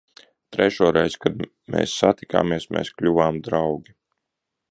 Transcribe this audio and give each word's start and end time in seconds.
Trešo 0.55 0.87
reizi, 0.95 1.19
kad 1.25 1.43
mēs 1.75 1.93
satikāmies, 2.05 2.67
mēs 2.77 2.93
kļuvām 3.01 3.39
draugi. 3.49 3.97